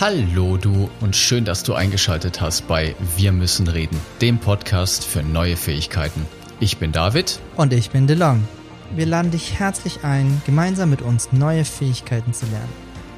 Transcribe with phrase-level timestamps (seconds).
[0.00, 5.24] Hallo du und schön, dass du eingeschaltet hast bei Wir müssen reden, dem Podcast für
[5.24, 6.24] neue Fähigkeiten.
[6.60, 7.40] Ich bin David.
[7.56, 8.46] Und ich bin DeLong.
[8.94, 12.72] Wir laden dich herzlich ein, gemeinsam mit uns neue Fähigkeiten zu lernen.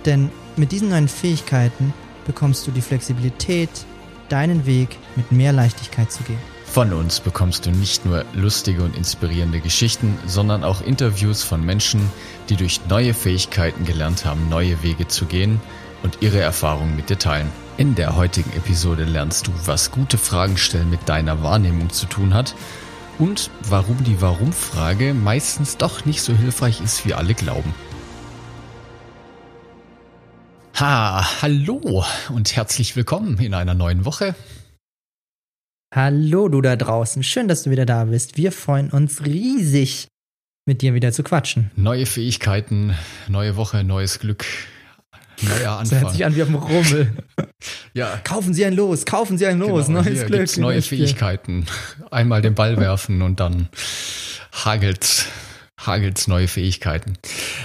[0.06, 1.93] Denn mit diesen neuen Fähigkeiten
[2.24, 3.68] bekommst du die Flexibilität,
[4.30, 6.40] deinen Weg mit mehr Leichtigkeit zu gehen.
[6.64, 12.00] Von uns bekommst du nicht nur lustige und inspirierende Geschichten, sondern auch Interviews von Menschen,
[12.48, 15.60] die durch neue Fähigkeiten gelernt haben, neue Wege zu gehen
[16.02, 17.50] und ihre Erfahrungen mit dir teilen.
[17.77, 22.34] In der heutigen Episode lernst du, was gute Fragen stellen mit deiner Wahrnehmung zu tun
[22.34, 22.54] hat
[23.18, 27.74] und warum die Warum-Frage meistens doch nicht so hilfreich ist, wie alle glauben.
[30.78, 34.34] Ha, hallo und herzlich willkommen in einer neuen Woche.
[35.94, 38.36] Hallo du da draußen, schön, dass du wieder da bist.
[38.36, 40.08] Wir freuen uns riesig,
[40.64, 41.70] mit dir wieder zu quatschen.
[41.77, 42.94] Neue Fähigkeiten,
[43.28, 44.46] neue Woche, neues Glück,
[45.42, 45.91] Neuer Anfang.
[45.91, 47.12] Das hört sich an wie auf dem Rummel.
[47.94, 48.20] ja.
[48.24, 50.41] Kaufen Sie ein Los, kaufen Sie ein Los, genau, neues Glück.
[50.41, 51.66] Gibt's neue Fähigkeiten.
[52.10, 53.69] Einmal den Ball werfen und dann
[54.52, 55.27] hagelt's,
[55.78, 57.14] hagelt's neue Fähigkeiten.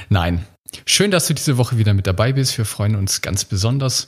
[0.09, 0.45] Nein.
[0.85, 2.57] Schön, dass du diese Woche wieder mit dabei bist.
[2.57, 4.07] Wir freuen uns ganz besonders.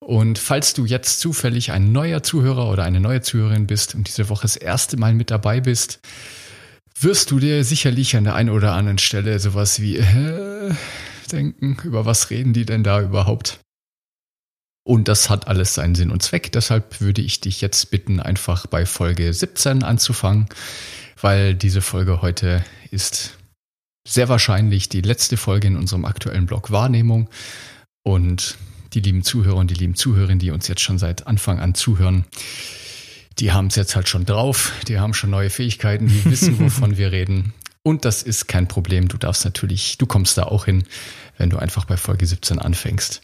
[0.00, 4.28] Und falls du jetzt zufällig ein neuer Zuhörer oder eine neue Zuhörerin bist und diese
[4.28, 6.00] Woche das erste Mal mit dabei bist,
[7.00, 10.74] wirst du dir sicherlich an der einen oder anderen Stelle sowas wie, äh,
[11.26, 13.60] denken, über was reden die denn da überhaupt?
[14.86, 16.52] Und das hat alles seinen Sinn und Zweck.
[16.52, 20.46] Deshalb würde ich dich jetzt bitten, einfach bei Folge 17 anzufangen,
[21.20, 23.38] weil diese Folge heute ist
[24.06, 27.30] sehr wahrscheinlich die letzte Folge in unserem aktuellen Blog Wahrnehmung.
[28.02, 28.58] Und
[28.92, 32.26] die lieben Zuhörer und die lieben Zuhörerinnen, die uns jetzt schon seit Anfang an zuhören,
[33.38, 36.98] die haben es jetzt halt schon drauf, die haben schon neue Fähigkeiten, die wissen, wovon
[36.98, 37.54] wir reden.
[37.86, 39.08] Und das ist kein Problem.
[39.08, 40.84] Du darfst natürlich, du kommst da auch hin,
[41.36, 43.20] wenn du einfach bei Folge 17 anfängst.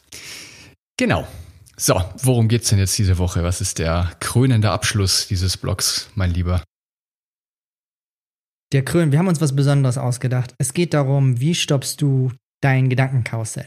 [0.99, 1.27] Genau.
[1.79, 3.43] So, worum geht's denn jetzt diese Woche?
[3.43, 6.63] Was ist der krönende Abschluss dieses Blogs, mein Lieber?
[8.73, 10.55] Der Krön, wir haben uns was Besonderes ausgedacht.
[10.59, 13.67] Es geht darum, wie stoppst du dein Gedankenkarussell?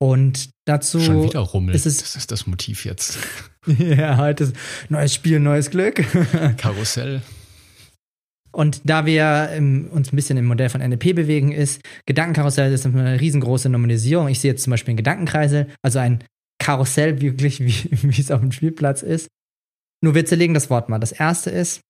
[0.00, 1.00] Und dazu.
[1.00, 1.74] Schon wieder Rummel.
[1.74, 3.18] Ist es, das ist das Motiv jetzt.
[3.66, 4.56] ja, heute ist
[4.88, 6.02] neues Spiel, neues Glück.
[6.56, 7.22] Karussell.
[8.52, 12.86] Und da wir ähm, uns ein bisschen im Modell von NLP bewegen, ist Gedankenkarussell ist
[12.86, 14.28] eine riesengroße Normalisierung.
[14.28, 16.22] Ich sehe jetzt zum Beispiel einen Gedankenkreisel, also ein
[16.58, 19.28] Karussell wirklich, wie, wie es auf dem Spielplatz ist.
[20.02, 20.98] Nur wir zerlegen das Wort mal.
[20.98, 21.80] Das erste ist,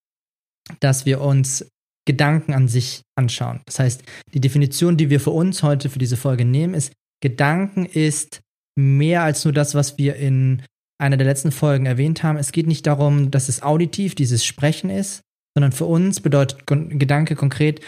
[0.81, 1.67] dass wir uns
[2.07, 3.61] Gedanken an sich anschauen.
[3.67, 4.03] Das heißt,
[4.35, 6.93] die Definition, die wir für uns heute für diese Folge nehmen, ist,
[7.23, 8.41] Gedanken ist
[8.77, 10.63] mehr als nur das, was wir in
[11.01, 12.39] einer der letzten Folgen erwähnt haben.
[12.39, 15.23] Es geht nicht darum, dass es auditiv dieses Sprechen ist,
[15.55, 17.81] sondern für uns bedeutet Gedanke konkret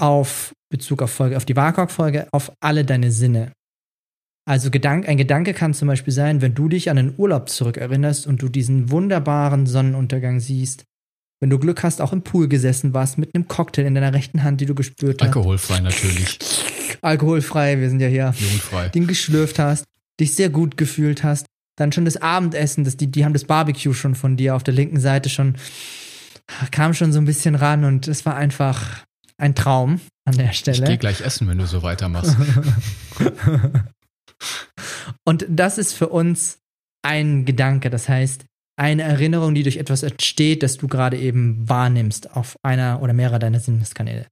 [0.00, 3.52] auf Bezug auf Folge, auf die WAKOK-Folge, auf alle deine Sinne.
[4.46, 8.26] Also Gedank, ein Gedanke kann zum Beispiel sein, wenn du dich an einen Urlaub zurückerinnerst
[8.26, 10.84] und du diesen wunderbaren Sonnenuntergang siehst,
[11.40, 14.42] wenn du Glück hast, auch im Pool gesessen warst mit einem Cocktail in deiner rechten
[14.42, 15.28] Hand, die du gespürt hast.
[15.28, 16.38] Alkoholfrei natürlich.
[17.02, 18.34] Alkoholfrei, wir sind ja hier.
[18.38, 18.88] Jugendfrei.
[18.88, 19.84] Den geschlürft hast,
[20.18, 21.46] dich sehr gut gefühlt hast,
[21.76, 24.74] dann schon das Abendessen, das, die, die haben das Barbecue schon von dir auf der
[24.74, 25.56] linken Seite schon
[26.70, 29.04] kam schon so ein bisschen ran und es war einfach
[29.36, 30.78] ein Traum an der Stelle.
[30.78, 32.36] Ich gehe gleich essen, wenn du so weitermachst.
[35.24, 36.58] und das ist für uns
[37.02, 38.44] ein Gedanke, das heißt,
[38.78, 43.38] eine Erinnerung, die durch etwas entsteht, das du gerade eben wahrnimmst auf einer oder mehrerer
[43.38, 44.26] deiner Sinneskanäle.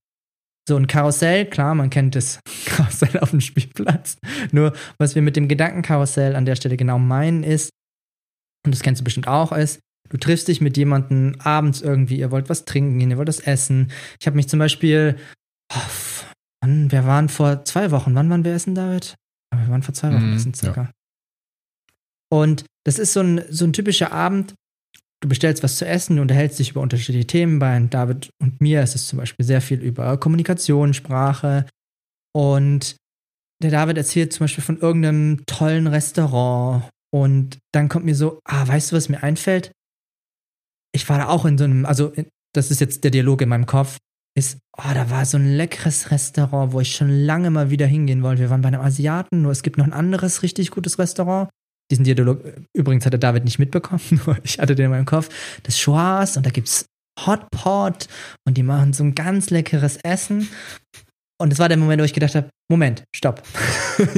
[0.68, 4.18] So ein Karussell, klar, man kennt das Karussell auf dem Spielplatz.
[4.52, 7.70] Nur was wir mit dem Gedankenkarussell an der Stelle genau meinen ist,
[8.64, 12.30] und das kennst du bestimmt auch, ist, Du triffst dich mit jemandem abends irgendwie, ihr
[12.30, 13.90] wollt was trinken gehen, ihr wollt was essen.
[14.20, 15.16] Ich habe mich zum Beispiel,
[15.72, 15.80] oh,
[16.62, 19.14] wann, wir waren vor zwei Wochen, wann waren wir essen, David?
[19.54, 20.82] Wir waren vor zwei Wochen mm, essen, circa.
[20.82, 20.90] Ja.
[22.30, 24.54] Und das ist so ein, so ein typischer Abend.
[25.22, 27.58] Du bestellst was zu essen, du unterhältst dich über unterschiedliche Themen.
[27.58, 31.66] Bei David und mir ist es zum Beispiel sehr viel über Kommunikation, Sprache.
[32.34, 32.96] Und
[33.62, 36.84] der David erzählt zum Beispiel von irgendeinem tollen Restaurant.
[37.12, 39.72] Und dann kommt mir so, ah, weißt du, was mir einfällt?
[40.96, 42.12] Ich war da auch in so einem, also
[42.54, 43.98] das ist jetzt der Dialog in meinem Kopf,
[44.36, 48.22] ist, oh, da war so ein leckeres Restaurant, wo ich schon lange mal wieder hingehen
[48.22, 48.42] wollte.
[48.42, 51.48] Wir waren bei einem Asiaten, nur es gibt noch ein anderes richtig gutes Restaurant.
[51.90, 52.42] Diesen Dialog,
[52.74, 55.28] übrigens hat der David nicht mitbekommen, nur ich hatte den in meinem Kopf.
[55.62, 56.86] Das Schwarz und da gibt's
[57.24, 58.08] Hotpot
[58.46, 60.48] und die machen so ein ganz leckeres Essen.
[61.38, 63.42] Und das war der Moment, wo ich gedacht habe, Moment, stopp.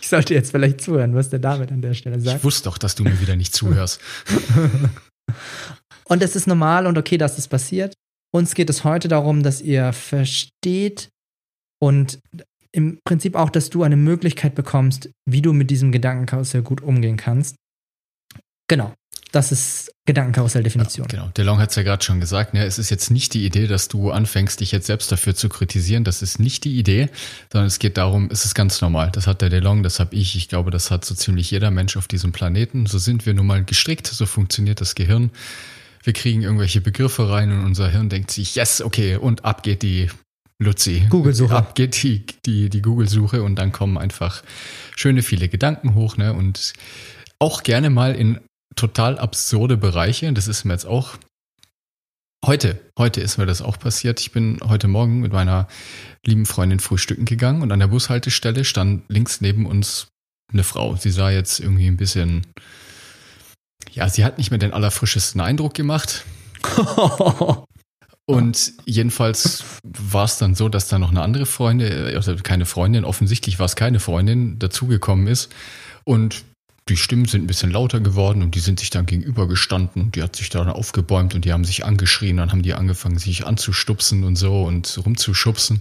[0.00, 2.38] ich sollte jetzt vielleicht zuhören, was der David an der Stelle sagt.
[2.38, 4.00] Ich wusste doch, dass du mir wieder nicht zuhörst.
[6.10, 7.94] Und es ist normal und okay, dass das passiert.
[8.32, 11.08] Uns geht es heute darum, dass ihr versteht
[11.80, 12.18] und
[12.72, 17.16] im Prinzip auch, dass du eine Möglichkeit bekommst, wie du mit diesem Gedankenkarussell gut umgehen
[17.16, 17.56] kannst.
[18.68, 18.92] Genau.
[19.32, 21.06] Das ist Gedankenkarussell-Definition.
[21.08, 21.28] Ja, genau.
[21.36, 22.54] DeLong hat es ja gerade schon gesagt.
[22.54, 22.64] Ne?
[22.64, 26.02] Es ist jetzt nicht die Idee, dass du anfängst, dich jetzt selbst dafür zu kritisieren.
[26.02, 27.08] Das ist nicht die Idee,
[27.52, 29.10] sondern es geht darum, es ist ganz normal.
[29.12, 30.34] Das hat der DeLong, das habe ich.
[30.34, 32.86] Ich glaube, das hat so ziemlich jeder Mensch auf diesem Planeten.
[32.86, 34.08] So sind wir nun mal gestrickt.
[34.08, 35.30] So funktioniert das Gehirn.
[36.02, 39.82] Wir kriegen irgendwelche Begriffe rein und unser Hirn denkt sich, yes, okay, und ab geht
[39.82, 40.08] die
[40.58, 41.06] Luzi.
[41.08, 41.56] Google-Suche.
[41.56, 44.42] Ab geht die, die, die Google-Suche und dann kommen einfach
[44.96, 46.34] schöne viele Gedanken hoch, ne?
[46.34, 46.74] Und
[47.38, 48.40] auch gerne mal in
[48.76, 50.30] total absurde Bereiche.
[50.32, 51.16] Das ist mir jetzt auch
[52.44, 54.20] heute, heute ist mir das auch passiert.
[54.20, 55.66] Ich bin heute Morgen mit meiner
[56.26, 60.08] lieben Freundin frühstücken gegangen und an der Bushaltestelle stand links neben uns
[60.52, 60.96] eine Frau.
[60.96, 62.46] Sie sah jetzt irgendwie ein bisschen,
[63.92, 66.24] ja, sie hat nicht mehr den allerfrischesten Eindruck gemacht.
[68.26, 73.04] Und jedenfalls war es dann so, dass da noch eine andere Freundin, also keine Freundin,
[73.04, 75.50] offensichtlich war es keine Freundin, dazugekommen ist.
[76.04, 76.44] Und
[76.88, 80.22] die Stimmen sind ein bisschen lauter geworden und die sind sich dann gegenübergestanden und die
[80.22, 84.24] hat sich dann aufgebäumt und die haben sich angeschrien, dann haben die angefangen, sich anzustupsen
[84.24, 85.80] und so und rumzuschubsen.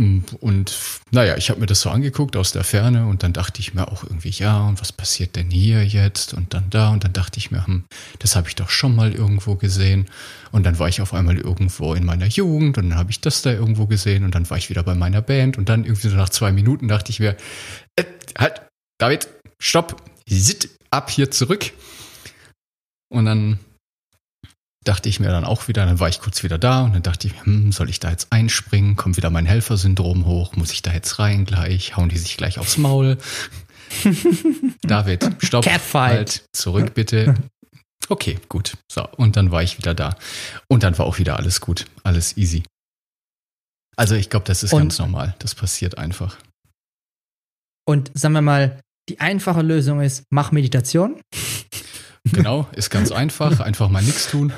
[0.00, 0.78] Und
[1.10, 3.88] naja, ich habe mir das so angeguckt aus der Ferne und dann dachte ich mir
[3.88, 6.32] auch irgendwie, ja, und was passiert denn hier jetzt?
[6.32, 7.84] Und dann da und dann dachte ich mir, hm,
[8.18, 10.06] das habe ich doch schon mal irgendwo gesehen.
[10.52, 13.42] Und dann war ich auf einmal irgendwo in meiner Jugend und dann habe ich das
[13.42, 15.58] da irgendwo gesehen und dann war ich wieder bei meiner Band.
[15.58, 17.36] Und dann irgendwie so nach zwei Minuten dachte ich mir,
[17.96, 18.04] äh,
[18.38, 18.62] halt,
[18.98, 19.28] David,
[19.60, 21.72] stopp, sit ab hier zurück.
[23.10, 23.58] Und dann
[24.84, 27.26] dachte ich mir dann auch wieder, dann war ich kurz wieder da und dann dachte
[27.26, 28.96] ich, hm, soll ich da jetzt einspringen?
[28.96, 30.56] Kommt wieder mein Helfersyndrom hoch?
[30.56, 31.96] Muss ich da jetzt rein gleich?
[31.96, 33.18] Hauen die sich gleich aufs Maul?
[34.82, 36.16] David, stopp, Catfight.
[36.16, 37.34] halt, zurück bitte.
[38.08, 38.76] Okay, gut.
[38.90, 40.16] So, und dann war ich wieder da.
[40.68, 42.62] Und dann war auch wieder alles gut, alles easy.
[43.96, 45.34] Also ich glaube, das ist und, ganz normal.
[45.40, 46.38] Das passiert einfach.
[47.86, 51.20] Und sagen wir mal, die einfache Lösung ist, mach Meditation.
[52.32, 53.60] Genau, ist ganz einfach.
[53.60, 54.52] Einfach mal nichts tun.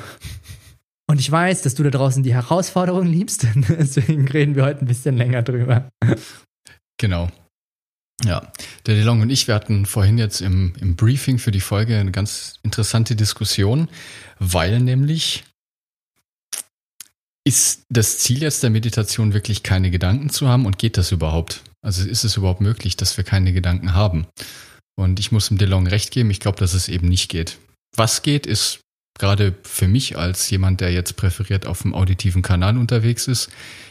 [1.09, 3.47] Und ich weiß, dass du da draußen die Herausforderung liebst.
[3.69, 5.89] Deswegen reden wir heute ein bisschen länger drüber.
[6.99, 7.31] Genau.
[8.25, 8.53] Ja,
[8.87, 12.13] der DeLong und ich, wir hatten vorhin jetzt im, im Briefing für die Folge eine
[12.13, 13.89] ganz interessante Diskussion,
[14.39, 15.45] weil nämlich
[17.45, 21.63] ist das Ziel jetzt der Meditation wirklich keine Gedanken zu haben und geht das überhaupt?
[21.85, 24.27] Also ist es überhaupt möglich, dass wir keine Gedanken haben?
[24.97, 27.59] Und ich muss dem DeLong recht geben, ich glaube, dass es eben nicht geht.
[27.97, 28.81] Was geht, ist
[29.19, 33.51] gerade für mich als jemand, der jetzt präferiert auf dem auditiven Kanal unterwegs ist,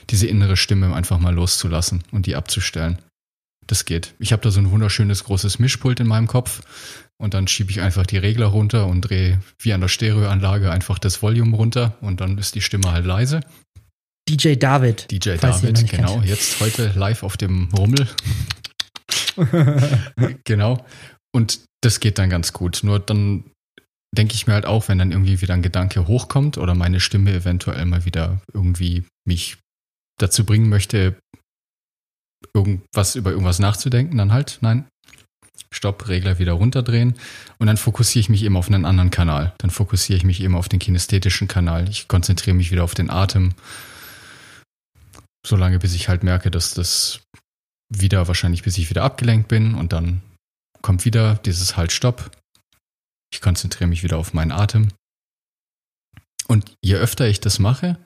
[0.09, 2.99] diese innere Stimme einfach mal loszulassen und die abzustellen.
[3.67, 4.15] Das geht.
[4.19, 6.61] Ich habe da so ein wunderschönes großes Mischpult in meinem Kopf
[7.17, 10.99] und dann schiebe ich einfach die Regler runter und drehe wie an der Stereoanlage einfach
[10.99, 13.41] das Volume runter und dann ist die Stimme halt leise.
[14.27, 15.09] DJ David.
[15.11, 16.15] DJ David, genau.
[16.15, 16.25] Kennt.
[16.25, 18.07] Jetzt heute live auf dem Rummel.
[20.43, 20.85] genau.
[21.33, 22.81] Und das geht dann ganz gut.
[22.83, 23.45] Nur dann
[24.15, 27.33] denke ich mir halt auch, wenn dann irgendwie wieder ein Gedanke hochkommt oder meine Stimme
[27.33, 29.57] eventuell mal wieder irgendwie mich
[30.19, 31.15] dazu bringen möchte,
[32.53, 34.85] irgendwas über irgendwas nachzudenken, dann halt, nein,
[35.73, 37.15] Stopp, Regler wieder runterdrehen
[37.57, 39.53] und dann fokussiere ich mich eben auf einen anderen Kanal.
[39.59, 41.87] Dann fokussiere ich mich eben auf den kinästhetischen Kanal.
[41.89, 43.53] Ich konzentriere mich wieder auf den Atem
[45.45, 47.21] solange bis ich halt merke, dass das
[47.91, 50.21] wieder wahrscheinlich bis ich wieder abgelenkt bin und dann
[50.81, 52.31] kommt wieder dieses Halt Stopp.
[53.33, 54.89] Ich konzentriere mich wieder auf meinen Atem.
[56.47, 57.97] Und je öfter ich das mache,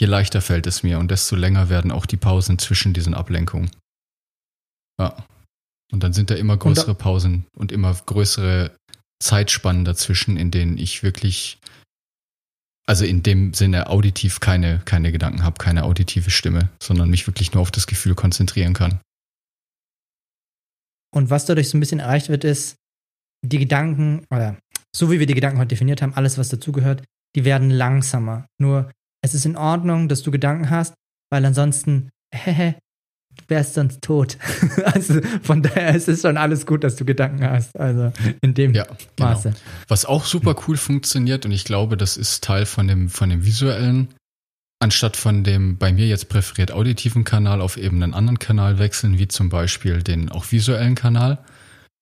[0.00, 3.70] je leichter fällt es mir und desto länger werden auch die Pausen zwischen diesen Ablenkungen.
[4.98, 5.26] Ja.
[5.92, 8.74] Und dann sind da immer größere Pausen und immer größere
[9.22, 11.58] Zeitspannen dazwischen, in denen ich wirklich
[12.86, 17.52] also in dem Sinne auditiv keine, keine Gedanken habe, keine auditive Stimme, sondern mich wirklich
[17.52, 19.00] nur auf das Gefühl konzentrieren kann.
[21.12, 22.76] Und was dadurch so ein bisschen erreicht wird, ist,
[23.44, 24.58] die Gedanken, oder
[24.94, 28.46] so wie wir die Gedanken heute definiert haben, alles, was dazugehört, die werden langsamer.
[28.60, 28.90] Nur
[29.22, 30.94] es ist in Ordnung, dass du Gedanken hast,
[31.30, 32.78] weil ansonsten, hehe,
[33.48, 34.38] wärst sonst tot.
[34.84, 37.78] also von daher ist es schon alles gut, dass du Gedanken hast.
[37.78, 38.84] Also in dem ja,
[39.16, 39.30] genau.
[39.30, 39.54] Maße.
[39.88, 43.44] Was auch super cool funktioniert und ich glaube, das ist Teil von dem, von dem
[43.44, 44.08] visuellen,
[44.80, 49.18] anstatt von dem bei mir jetzt präferiert auditiven Kanal auf eben einen anderen Kanal wechseln,
[49.18, 51.38] wie zum Beispiel den auch visuellen Kanal.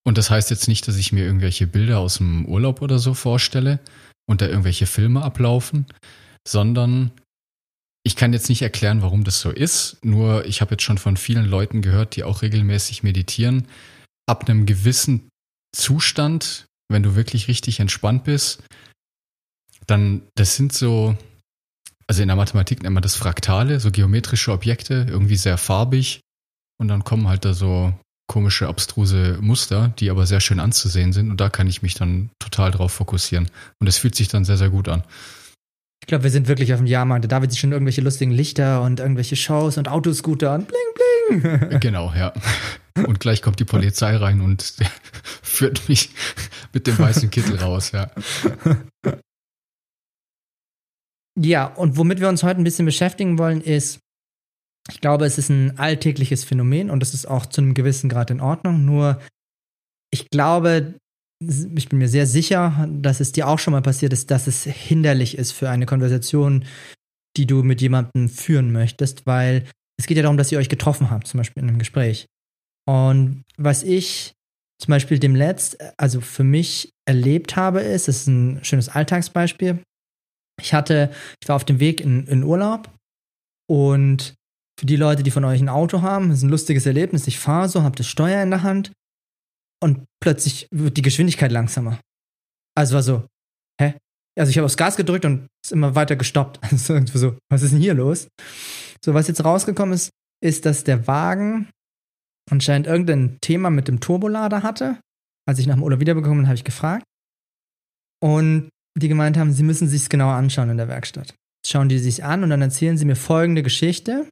[0.07, 3.15] Und das heißt jetzt nicht, dass ich mir irgendwelche Bilder aus dem Urlaub oder so
[3.15, 3.81] vorstelle
[4.27, 5.87] und da irgendwelche Filme ablaufen,
[6.47, 7.11] sondern
[8.07, 11.17] ich kann jetzt nicht erklären, warum das so ist, nur ich habe jetzt schon von
[11.17, 13.67] vielen Leuten gehört, die auch regelmäßig meditieren.
[14.27, 15.29] Ab einem gewissen
[15.75, 18.63] Zustand, wenn du wirklich richtig entspannt bist,
[19.87, 21.17] dann, das sind so,
[22.07, 26.21] also in der Mathematik nennt man das Fraktale, so geometrische Objekte, irgendwie sehr farbig,
[26.79, 27.95] und dann kommen halt da so
[28.27, 32.31] komische, abstruse Muster, die aber sehr schön anzusehen sind und da kann ich mich dann
[32.39, 35.05] total drauf fokussieren und es fühlt sich dann sehr, sehr gut an.
[36.05, 37.33] Ich glaube, wir sind wirklich auf dem Jahrmarkt.
[37.33, 41.71] Da wird sich schon irgendwelche lustigen Lichter und irgendwelche Shows und Autoscooter und bling bling.
[41.81, 42.35] Genau, ja.
[42.95, 44.63] Und gleich kommt die Polizei rein und
[45.43, 46.11] führt mich
[46.75, 48.11] mit dem weißen Kittel raus, ja.
[51.41, 54.01] Ja, und womit wir uns heute ein bisschen beschäftigen wollen, ist,
[54.91, 58.31] ich glaube, es ist ein alltägliches Phänomen und das ist auch zu einem gewissen Grad
[58.31, 58.85] in Ordnung.
[58.85, 59.23] Nur,
[60.11, 60.97] ich glaube,
[61.77, 64.65] ich bin mir sehr sicher, dass es dir auch schon mal passiert ist, dass es
[64.65, 66.65] hinderlich ist für eine Konversation,
[67.37, 69.65] die du mit jemandem führen möchtest, weil
[69.99, 72.27] es geht ja darum, dass ihr euch getroffen habt, zum Beispiel in einem Gespräch.
[72.87, 74.35] Und was ich
[74.81, 79.79] zum Beispiel dem Letzt, also für mich erlebt habe, ist, das ist ein schönes Alltagsbeispiel.
[80.61, 81.11] Ich hatte,
[81.41, 82.91] ich war auf dem Weg in, in Urlaub
[83.71, 84.35] und
[84.79, 87.27] für die Leute, die von euch ein Auto haben, ist ein lustiges Erlebnis.
[87.27, 88.93] Ich fahre so, habe das Steuer in der Hand
[89.85, 92.01] und plötzlich wird die Geschwindigkeit langsamer.
[92.75, 93.27] Also war so,
[93.79, 93.95] hä?
[94.35, 96.59] Also ich habe aufs Gas gedrückt und ist immer weiter gestoppt.
[96.71, 98.29] Also so, was ist denn hier los?
[99.05, 100.09] So, was jetzt rausgekommen ist,
[100.43, 101.69] ist, dass der Wagen
[102.51, 104.99] anscheinend irgendein Thema mit dem Turbolader hatte.
[105.47, 107.05] Als ich nach dem Urlaub wiederbekommen bin, habe ich gefragt.
[108.23, 111.35] Und die gemeint haben, sie müssen sich es genauer anschauen in der Werkstatt.
[111.67, 114.31] Schauen die sich an und dann erzählen sie mir folgende Geschichte.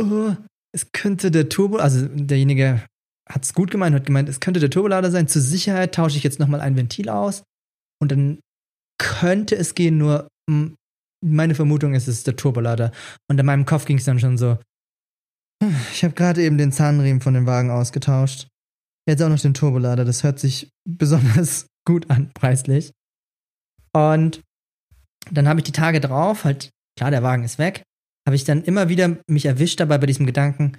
[0.00, 0.34] Oh,
[0.72, 2.82] es könnte der Turbo, also derjenige
[3.30, 5.28] hat es gut gemeint, hat gemeint, es könnte der Turbolader sein.
[5.28, 7.44] Zur Sicherheit tausche ich jetzt nochmal ein Ventil aus
[8.02, 8.40] und dann
[8.98, 10.74] könnte es gehen, nur hm,
[11.24, 12.92] meine Vermutung ist, es ist der Turbolader.
[13.28, 14.58] Und in meinem Kopf ging es dann schon so,
[15.92, 18.48] ich habe gerade eben den Zahnriemen von dem Wagen ausgetauscht.
[19.06, 20.04] Jetzt auch noch den Turbolader.
[20.04, 22.92] Das hört sich besonders gut an, preislich.
[23.92, 24.40] Und
[25.30, 27.82] dann habe ich die Tage drauf, halt, klar, der Wagen ist weg,
[28.26, 30.78] habe ich dann immer wieder mich erwischt dabei bei diesem Gedanken,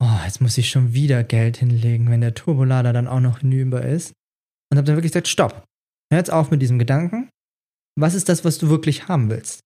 [0.00, 3.84] oh, jetzt muss ich schon wieder Geld hinlegen, wenn der Turbolader dann auch noch hinüber
[3.84, 4.12] ist.
[4.70, 5.64] Und habe dann wirklich gesagt, stopp.
[6.12, 7.28] Hör jetzt auf mit diesem Gedanken.
[7.98, 9.60] Was ist das, was du wirklich haben willst?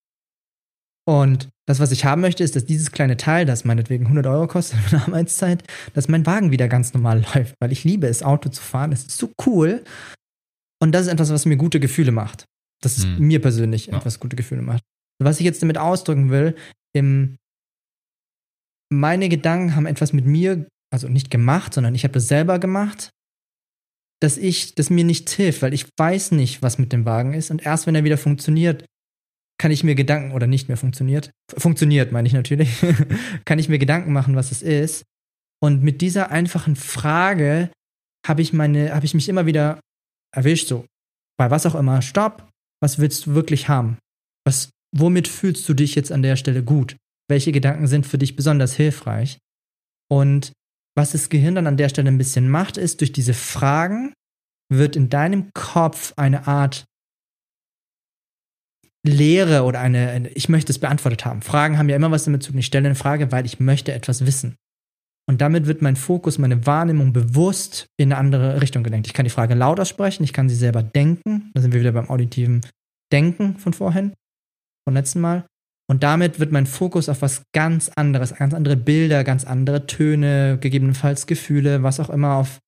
[1.07, 4.47] Und das, was ich haben möchte, ist, dass dieses kleine Teil, das meinetwegen 100 Euro
[4.47, 5.63] kostet in der Arbeitszeit,
[5.93, 8.91] dass mein Wagen wieder ganz normal läuft, weil ich liebe es, Auto zu fahren.
[8.91, 9.85] Das ist so cool.
[10.83, 12.45] Und das ist etwas, was mir gute Gefühle macht.
[12.83, 13.19] Das ist hm.
[13.19, 13.97] mir persönlich ja.
[13.97, 14.83] etwas gute Gefühle macht.
[15.23, 16.57] Was ich jetzt damit ausdrücken will,
[16.95, 17.37] im,
[18.99, 23.11] meine Gedanken haben etwas mit mir, also nicht gemacht, sondern ich habe das selber gemacht,
[24.21, 27.51] dass ich, das mir nicht hilft, weil ich weiß nicht, was mit dem Wagen ist.
[27.51, 28.85] Und erst wenn er wieder funktioniert,
[29.59, 32.71] kann ich mir Gedanken, oder nicht mehr funktioniert, funktioniert meine ich natürlich,
[33.45, 35.05] kann ich mir Gedanken machen, was es ist.
[35.63, 37.71] Und mit dieser einfachen Frage
[38.27, 39.81] habe ich meine, habe ich mich immer wieder
[40.35, 40.87] erwischt, so
[41.39, 42.49] bei was auch immer, stopp,
[42.83, 43.99] was willst du wirklich haben?
[44.47, 46.97] Was, womit fühlst du dich jetzt an der Stelle gut?
[47.29, 49.39] Welche Gedanken sind für dich besonders hilfreich?
[50.11, 50.53] Und
[50.97, 54.13] was das Gehirn dann an der Stelle ein bisschen macht, ist, durch diese Fragen
[54.73, 56.85] wird in deinem Kopf eine Art
[59.07, 61.43] Lehre oder eine, ich möchte es beantwortet haben.
[61.43, 62.59] Fragen haben ja immer was damit zu tun.
[62.59, 64.57] Ich stelle eine Frage, weil ich möchte etwas wissen.
[65.27, 69.07] Und damit wird mein Fokus, meine Wahrnehmung bewusst in eine andere Richtung gelenkt.
[69.07, 71.51] Ich kann die Frage laut aussprechen, ich kann sie selber denken.
[71.55, 72.61] Da sind wir wieder beim auditiven
[73.13, 74.13] Denken von vorhin,
[74.87, 75.47] vom letzten Mal.
[75.91, 80.59] Und damit wird mein Fokus auf was ganz anderes, ganz andere Bilder, ganz andere Töne,
[80.61, 82.59] gegebenenfalls Gefühle, was auch immer auf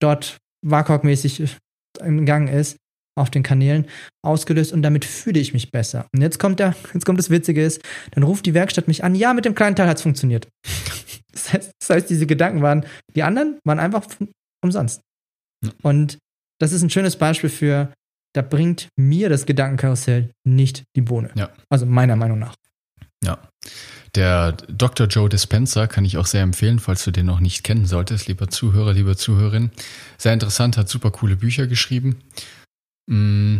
[0.00, 1.56] dort WAKOK-mäßig
[2.00, 2.76] im Gang ist,
[3.18, 3.86] auf den Kanälen
[4.22, 6.06] ausgelöst und damit fühle ich mich besser.
[6.14, 7.82] Und jetzt kommt der, jetzt kommt das Witzige ist,
[8.12, 10.48] dann ruft die Werkstatt mich an, ja, mit dem kleinen Teil hat es funktioniert.
[11.32, 14.06] Das heißt, das heißt, diese Gedanken waren, die anderen waren einfach
[14.64, 15.02] umsonst.
[15.82, 16.16] Und
[16.58, 17.92] das ist ein schönes Beispiel für,
[18.36, 21.30] da bringt mir das Gedankenkarussell nicht die Bohne.
[21.36, 21.48] Ja.
[21.70, 22.54] Also meiner Meinung nach.
[23.24, 23.38] Ja.
[24.14, 25.06] Der Dr.
[25.06, 28.48] Joe Dispenza kann ich auch sehr empfehlen, falls du den noch nicht kennen solltest, lieber
[28.48, 29.70] Zuhörer, lieber Zuhörerin.
[30.18, 32.16] Sehr interessant, hat super coole Bücher geschrieben.
[33.08, 33.58] Mm,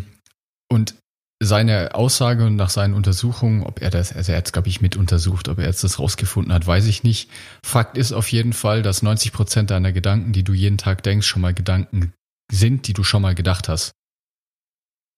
[0.71, 0.95] und
[1.42, 4.80] seine Aussage und nach seinen Untersuchungen, ob er das, also er hat es, glaube ich,
[4.80, 7.30] mit untersucht, ob er jetzt das rausgefunden hat, weiß ich nicht.
[7.64, 11.26] Fakt ist auf jeden Fall, dass 90 Prozent deiner Gedanken, die du jeden Tag denkst,
[11.26, 12.12] schon mal Gedanken
[12.50, 13.92] sind, die du schon mal gedacht hast.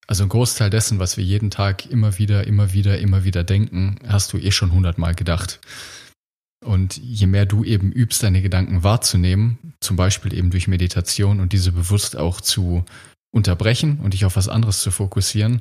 [0.09, 3.97] Also ein Großteil dessen, was wir jeden Tag immer wieder, immer wieder, immer wieder denken,
[4.07, 5.61] hast du eh schon hundertmal gedacht.
[6.65, 11.53] Und je mehr du eben übst, deine Gedanken wahrzunehmen, zum Beispiel eben durch Meditation und
[11.53, 12.85] diese bewusst auch zu
[13.31, 15.61] unterbrechen und dich auf was anderes zu fokussieren,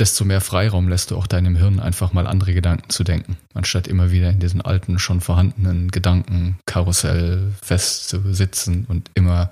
[0.00, 3.86] desto mehr Freiraum lässt du auch deinem Hirn einfach mal andere Gedanken zu denken, anstatt
[3.86, 9.50] immer wieder in diesen alten, schon vorhandenen Gedankenkarussell festsitzen und immer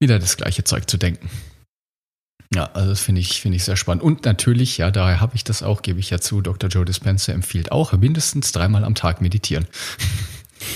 [0.00, 1.28] wieder das gleiche Zeug zu denken.
[2.54, 4.02] Ja, also das finde ich, finde ich sehr spannend.
[4.02, 6.70] Und natürlich, ja, daher habe ich das auch, gebe ich ja zu, Dr.
[6.70, 9.66] Joe Dispenza empfiehlt auch mindestens dreimal am Tag meditieren.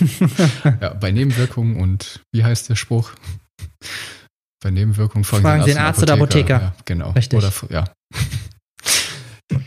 [0.80, 3.12] ja, bei Nebenwirkungen und wie heißt der Spruch?
[4.62, 6.60] Bei Nebenwirkungen fragen, fragen Sie den Arzt, oder Apotheker.
[6.60, 7.10] Ja, genau.
[7.12, 7.38] Richtig.
[7.38, 7.84] Oder, ja.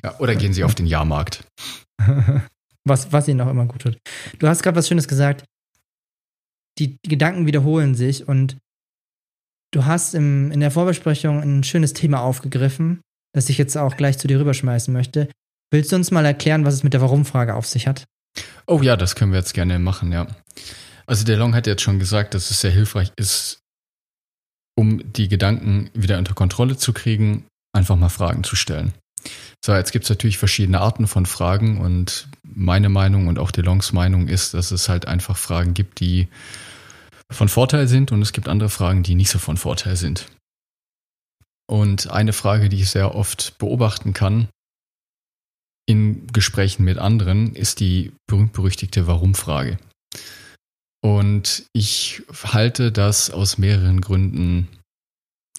[0.03, 0.19] ja.
[0.19, 1.43] Oder gehen Sie auf den Jahrmarkt.
[2.85, 3.97] was, was Ihnen auch immer gut tut.
[4.39, 5.45] Du hast gerade was Schönes gesagt.
[6.79, 8.57] Die Gedanken wiederholen sich und
[9.73, 13.01] du hast im, in der Vorbesprechung ein schönes Thema aufgegriffen,
[13.33, 15.27] das ich jetzt auch gleich zu dir rüberschmeißen möchte.
[15.71, 18.05] Willst du uns mal erklären, was es mit der Warum-Frage auf sich hat?
[18.67, 20.27] Oh ja, das können wir jetzt gerne machen, ja.
[21.05, 23.59] Also der Long hat jetzt schon gesagt, dass es sehr hilfreich ist,
[24.75, 28.93] um die Gedanken wieder unter Kontrolle zu kriegen, einfach mal Fragen zu stellen.
[29.65, 33.93] So, jetzt gibt es natürlich verschiedene Arten von Fragen und meine Meinung und auch DeLongs
[33.93, 36.27] Meinung ist, dass es halt einfach Fragen gibt, die
[37.33, 40.27] von Vorteil sind und es gibt andere Fragen, die nicht so von Vorteil sind.
[41.67, 44.47] Und eine Frage, die ich sehr oft beobachten kann
[45.85, 49.77] in Gesprächen mit anderen, ist die berühmt-berüchtigte Warum-Frage.
[51.01, 54.69] Und ich halte das aus mehreren Gründen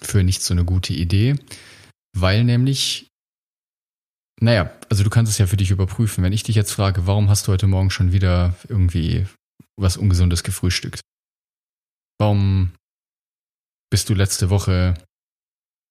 [0.01, 1.35] für nicht so eine gute Idee,
[2.17, 3.07] weil nämlich,
[4.41, 6.23] naja, also du kannst es ja für dich überprüfen.
[6.23, 9.27] Wenn ich dich jetzt frage, warum hast du heute Morgen schon wieder irgendwie
[9.79, 11.01] was Ungesundes gefrühstückt?
[12.19, 12.73] Warum
[13.91, 14.93] bist du letzte Woche,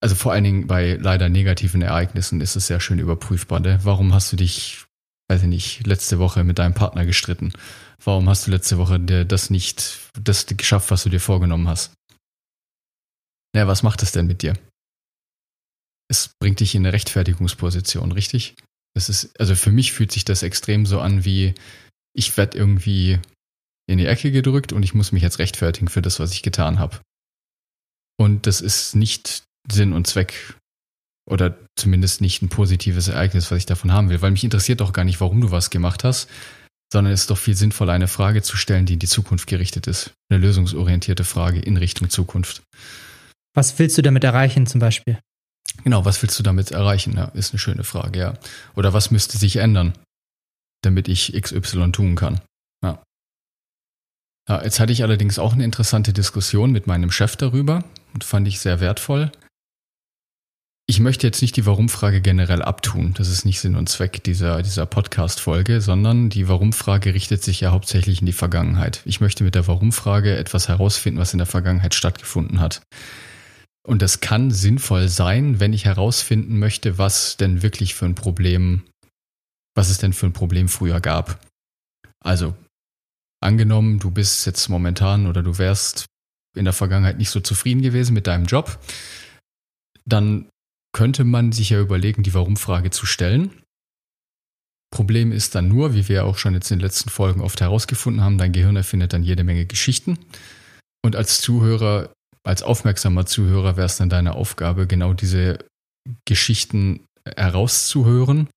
[0.02, 3.78] also vor allen Dingen bei leider negativen Ereignissen ist es sehr schön überprüfbar, ne?
[3.83, 4.87] Warum hast du dich,
[5.31, 7.52] weiß ich nicht, letzte Woche mit deinem Partner gestritten?
[8.02, 11.95] Warum hast du letzte Woche das nicht, das geschafft, was du dir vorgenommen hast?
[13.54, 14.54] Naja, was macht es denn mit dir?
[16.11, 18.57] Es bringt dich in eine Rechtfertigungsposition, richtig?
[18.95, 21.54] Das ist, also für mich fühlt sich das extrem so an wie,
[22.14, 23.21] ich werde irgendwie
[23.87, 26.79] in die Ecke gedrückt und ich muss mich jetzt rechtfertigen für das, was ich getan
[26.79, 27.00] habe.
[28.17, 30.57] Und das ist nicht Sinn und Zweck
[31.26, 34.93] oder zumindest nicht ein positives Ereignis, was ich davon haben will, weil mich interessiert doch
[34.93, 36.29] gar nicht, warum du was gemacht hast,
[36.93, 39.87] sondern es ist doch viel sinnvoller, eine Frage zu stellen, die in die Zukunft gerichtet
[39.87, 40.12] ist.
[40.31, 42.62] Eine lösungsorientierte Frage in Richtung Zukunft.
[43.55, 45.18] Was willst du damit erreichen zum Beispiel?
[45.83, 47.16] Genau, was willst du damit erreichen?
[47.16, 48.35] Ja, ist eine schöne Frage, ja.
[48.77, 49.94] Oder was müsste sich ändern,
[50.83, 52.40] damit ich XY tun kann?
[52.83, 53.03] Ja.
[54.48, 54.62] Ja.
[54.62, 58.61] Jetzt hatte ich allerdings auch eine interessante Diskussion mit meinem Chef darüber und fand ich
[58.61, 59.30] sehr wertvoll.
[60.87, 63.14] Ich möchte jetzt nicht die Warum-Frage generell abtun.
[63.16, 67.70] Das ist nicht Sinn und Zweck dieser, dieser Podcast-Folge, sondern die Warum-Frage richtet sich ja
[67.70, 69.00] hauptsächlich in die Vergangenheit.
[69.07, 72.83] Ich möchte mit der Warum-Frage etwas herausfinden, was in der Vergangenheit stattgefunden hat.
[73.87, 78.83] Und das kann sinnvoll sein, wenn ich herausfinden möchte, was denn wirklich für ein Problem,
[79.74, 81.40] was es denn für ein Problem früher gab.
[82.22, 82.54] Also,
[83.44, 86.07] angenommen, du bist jetzt momentan oder du wärst
[86.57, 88.78] in der Vergangenheit nicht so zufrieden gewesen mit deinem Job,
[90.04, 90.48] dann
[90.92, 93.62] könnte man sich ja überlegen, die Warum-Frage zu stellen.
[94.90, 98.22] Problem ist dann nur, wie wir auch schon jetzt in den letzten Folgen oft herausgefunden
[98.22, 100.18] haben, dein Gehirn erfindet dann jede Menge Geschichten.
[101.04, 102.12] Und als Zuhörer,
[102.44, 105.59] als aufmerksamer Zuhörer wäre es dann deine Aufgabe, genau diese
[106.24, 107.04] Geschichten
[107.37, 108.48] herauszuhören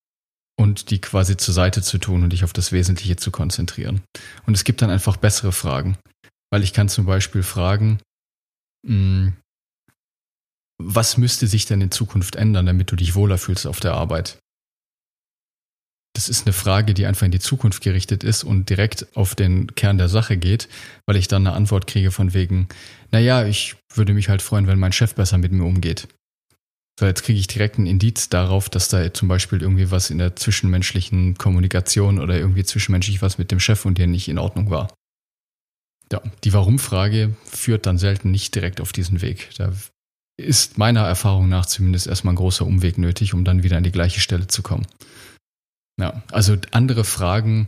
[0.60, 4.02] und die quasi zur Seite zu tun und dich auf das Wesentliche zu konzentrieren.
[4.46, 5.98] Und es gibt dann einfach bessere Fragen.
[6.50, 8.00] Weil ich kann zum Beispiel fragen,
[8.86, 9.34] hm,
[10.82, 14.38] was müsste sich denn in Zukunft ändern, damit du dich wohler fühlst auf der Arbeit?
[16.16, 19.76] Das ist eine Frage, die einfach in die Zukunft gerichtet ist und direkt auf den
[19.76, 20.68] Kern der Sache geht,
[21.06, 22.68] weil ich dann eine Antwort kriege von wegen,
[23.12, 26.08] naja, ich würde mich halt freuen, wenn mein Chef besser mit mir umgeht.
[27.00, 30.18] So, jetzt kriege ich direkt ein Indiz darauf, dass da zum Beispiel irgendwie was in
[30.18, 34.72] der zwischenmenschlichen Kommunikation oder irgendwie zwischenmenschlich was mit dem Chef und dir nicht in Ordnung
[34.72, 34.92] war.
[36.12, 39.50] Ja, die Warum-Frage führt dann selten nicht direkt auf diesen Weg.
[39.58, 39.74] Da
[40.40, 43.92] ist meiner Erfahrung nach zumindest erstmal ein großer Umweg nötig, um dann wieder an die
[43.92, 44.88] gleiche Stelle zu kommen.
[46.00, 47.68] Ja, also andere Fragen,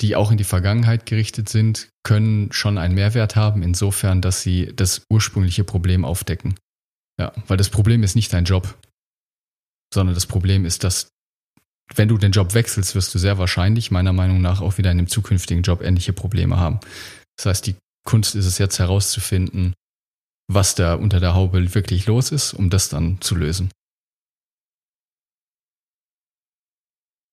[0.00, 4.72] die auch in die Vergangenheit gerichtet sind, können schon einen Mehrwert haben, insofern, dass sie
[4.74, 6.54] das ursprüngliche Problem aufdecken.
[7.18, 8.76] Ja, weil das Problem ist nicht dein Job,
[9.92, 11.08] sondern das Problem ist, dass
[11.94, 14.98] wenn du den Job wechselst, wirst du sehr wahrscheinlich meiner Meinung nach auch wieder in
[14.98, 16.80] dem zukünftigen Job ähnliche Probleme haben.
[17.36, 19.74] Das heißt, die Kunst ist es jetzt herauszufinden,
[20.48, 23.70] was da unter der Haube wirklich los ist, um das dann zu lösen.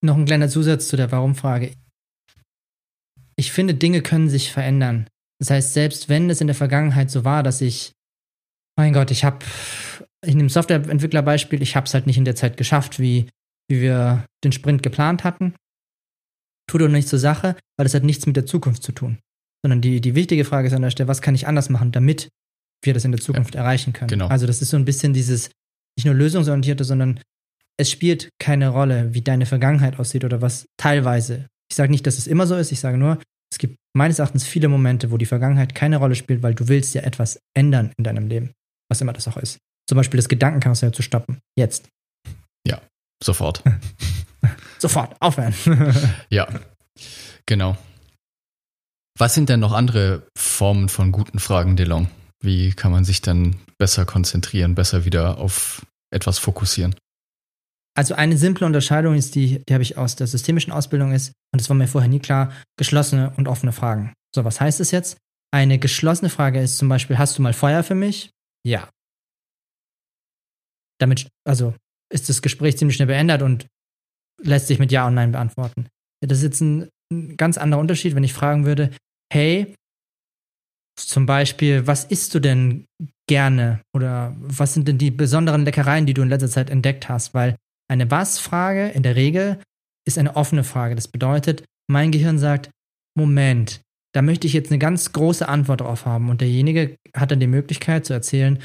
[0.01, 1.73] Noch ein kleiner Zusatz zu der Warum-Frage.
[3.35, 5.07] Ich finde, Dinge können sich verändern.
[5.39, 7.93] Das heißt, selbst wenn es in der Vergangenheit so war, dass ich,
[8.79, 9.45] mein Gott, ich habe,
[10.25, 13.29] in dem Softwareentwicklerbeispiel, ich habe es halt nicht in der Zeit geschafft, wie,
[13.69, 15.53] wie wir den Sprint geplant hatten,
[16.65, 19.19] tut doch nichts zur Sache, weil es hat nichts mit der Zukunft zu tun.
[19.61, 22.29] Sondern die, die wichtige Frage ist an der Stelle, was kann ich anders machen, damit
[22.81, 24.07] wir das in der Zukunft ja, erreichen können.
[24.07, 24.27] Genau.
[24.27, 25.51] Also das ist so ein bisschen dieses
[25.97, 27.19] nicht nur lösungsorientierte, sondern
[27.77, 31.47] es spielt keine Rolle, wie deine Vergangenheit aussieht oder was teilweise.
[31.69, 33.19] Ich sage nicht, dass es immer so ist, ich sage nur,
[33.51, 36.93] Es gibt meines Erachtens viele Momente, wo die Vergangenheit keine Rolle spielt, weil du willst
[36.93, 38.51] ja etwas ändern in deinem Leben,
[38.89, 39.59] was immer das auch ist.
[39.87, 41.39] Zum Beispiel das Gedankenkarussell zu stoppen.
[41.57, 41.89] Jetzt.
[42.67, 42.81] Ja,
[43.23, 43.63] sofort.
[44.79, 45.53] sofort, aufhören.
[46.29, 46.47] ja,
[47.45, 47.77] genau.
[49.17, 52.09] Was sind denn noch andere Formen von guten Fragen, DeLong?
[52.41, 56.95] Wie kann man sich dann besser konzentrieren, besser wieder auf etwas fokussieren?
[57.97, 61.59] Also eine simple Unterscheidung ist die, die habe ich aus der systemischen Ausbildung ist, und
[61.59, 64.13] das war mir vorher nie klar, geschlossene und offene Fragen.
[64.33, 65.17] So, was heißt es jetzt?
[65.51, 68.29] Eine geschlossene Frage ist zum Beispiel, hast du mal Feuer für mich?
[68.65, 68.89] Ja.
[70.99, 71.73] Damit, also
[72.11, 73.67] ist das Gespräch ziemlich schnell beendet und
[74.41, 75.87] lässt sich mit Ja und Nein beantworten.
[76.21, 78.91] Das ist jetzt ein, ein ganz anderer Unterschied, wenn ich fragen würde,
[79.31, 79.75] hey,
[80.99, 82.85] zum Beispiel, was isst du denn
[83.27, 83.81] gerne?
[83.95, 87.33] Oder was sind denn die besonderen Leckereien, die du in letzter Zeit entdeckt hast?
[87.33, 87.55] Weil
[87.89, 89.61] eine Was-Frage in der Regel
[90.05, 90.95] ist eine offene Frage.
[90.95, 92.69] Das bedeutet, mein Gehirn sagt,
[93.15, 93.81] Moment,
[94.13, 96.29] da möchte ich jetzt eine ganz große Antwort drauf haben.
[96.29, 98.59] Und derjenige hat dann die Möglichkeit zu erzählen,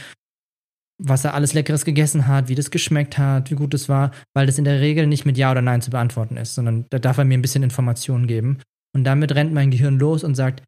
[1.02, 4.46] was er alles Leckeres gegessen hat, wie das geschmeckt hat, wie gut es war, weil
[4.46, 7.18] das in der Regel nicht mit Ja oder Nein zu beantworten ist, sondern da darf
[7.18, 8.58] er mir ein bisschen Informationen geben.
[8.94, 10.62] Und damit rennt mein Gehirn los und sagt,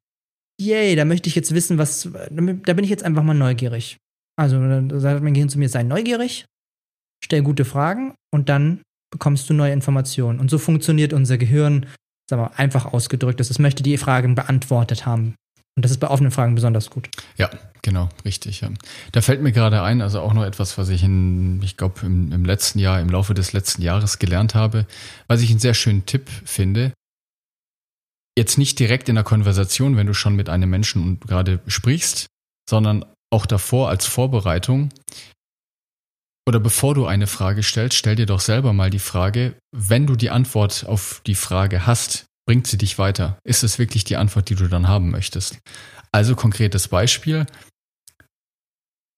[0.60, 3.98] yay, da möchte ich jetzt wissen, was, da bin ich jetzt einfach mal neugierig.
[4.36, 6.44] Also da sagt mein Gehirn zu mir, sei neugierig,
[7.24, 10.40] stell gute Fragen und dann bekommst du neue Informationen.
[10.40, 11.86] Und so funktioniert unser Gehirn,
[12.28, 15.34] sagen wir einfach ausgedrückt, dass es möchte die Fragen beantwortet haben.
[15.76, 17.10] Und das ist bei offenen Fragen besonders gut.
[17.36, 17.50] Ja,
[17.82, 18.62] genau, richtig.
[18.62, 18.70] Ja.
[19.12, 22.32] Da fällt mir gerade ein, also auch noch etwas, was ich in, ich glaube, im,
[22.32, 24.86] im letzten Jahr, im Laufe des letzten Jahres gelernt habe,
[25.28, 26.92] was ich einen sehr schönen Tipp finde.
[28.38, 32.26] Jetzt nicht direkt in der Konversation, wenn du schon mit einem Menschen gerade sprichst,
[32.68, 34.90] sondern auch davor als Vorbereitung.
[36.48, 40.14] Oder bevor du eine Frage stellst, stell dir doch selber mal die Frage, wenn du
[40.16, 43.40] die Antwort auf die Frage hast, Bringt sie dich weiter?
[43.44, 45.58] Ist es wirklich die Antwort, die du dann haben möchtest?
[46.12, 47.44] Also konkretes Beispiel.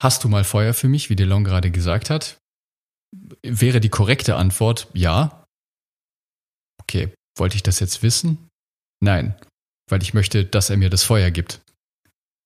[0.03, 2.39] Hast du mal Feuer für mich, wie Delon gerade gesagt hat?
[3.43, 5.45] Wäre die korrekte Antwort ja.
[6.81, 8.49] Okay, wollte ich das jetzt wissen?
[9.01, 9.37] Nein,
[9.91, 11.61] weil ich möchte, dass er mir das Feuer gibt.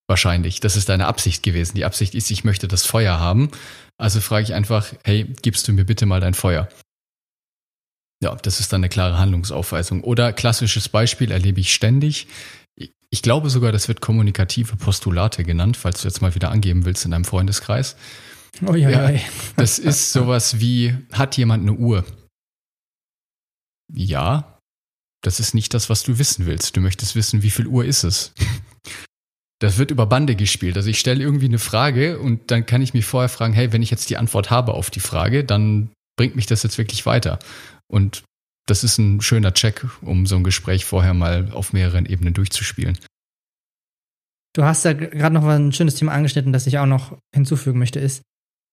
[0.09, 0.59] Wahrscheinlich.
[0.59, 1.77] Das ist deine Absicht gewesen.
[1.77, 3.51] Die Absicht ist, ich möchte das Feuer haben.
[4.03, 6.69] Also frage ich einfach, hey, gibst du mir bitte mal dein Feuer?
[8.21, 10.03] Ja, das ist dann eine klare Handlungsaufweisung.
[10.03, 12.27] Oder klassisches Beispiel erlebe ich ständig.
[13.11, 17.05] Ich glaube sogar, das wird kommunikative Postulate genannt, falls du jetzt mal wieder angeben willst
[17.05, 17.95] in deinem Freundeskreis.
[18.67, 19.21] Oh ja, ja,
[19.57, 22.05] das ist sowas wie, hat jemand eine Uhr?
[23.93, 24.59] Ja,
[25.23, 26.77] das ist nicht das, was du wissen willst.
[26.77, 28.33] Du möchtest wissen, wie viel Uhr ist es?
[29.63, 30.77] Das wird über Bande gespielt.
[30.77, 33.81] Also ich stelle irgendwie eine Frage und dann kann ich mich vorher fragen, hey, wenn
[33.81, 37.39] ich jetzt die Antwort habe auf die Frage, dann bringt mich das jetzt wirklich weiter?
[37.87, 38.25] Und
[38.67, 42.99] das ist ein schöner Check, um so ein Gespräch vorher mal auf mehreren Ebenen durchzuspielen.
[44.53, 48.01] Du hast ja gerade noch ein schönes Thema angeschnitten, das ich auch noch hinzufügen möchte,
[48.01, 48.23] ist,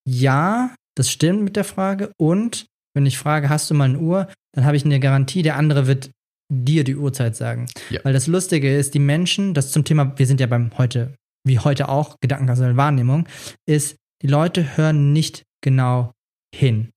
[0.07, 4.27] ja, das stimmt mit der Frage und wenn ich frage, hast du mal eine Uhr,
[4.55, 6.09] dann habe ich eine Garantie, der andere wird
[6.51, 7.67] dir die Uhrzeit sagen.
[7.89, 8.01] Ja.
[8.03, 11.13] Weil das Lustige ist, die Menschen, das zum Thema, wir sind ja beim heute,
[11.45, 13.27] wie heute auch, Gedankenkassel Wahrnehmung,
[13.67, 16.11] ist, die Leute hören nicht genau
[16.53, 16.89] hin.